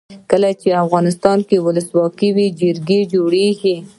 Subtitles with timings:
[0.31, 3.75] کله چې افغانستان کې ولسواکي وي جرګې جوړیږي.